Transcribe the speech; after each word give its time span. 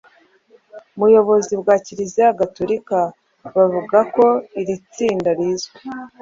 Mu 0.95 1.03
buyobozi 1.09 1.53
bwa 1.61 1.75
Kiliziya 1.85 2.37
Gatolika 2.39 2.99
bavuga 3.55 3.97
ko 4.15 4.27
iri 4.61 4.75
tsinda 4.91 5.29
rizwi 5.37 5.77